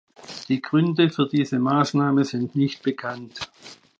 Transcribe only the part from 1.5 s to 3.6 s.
Maßnahme sind nicht bekannt.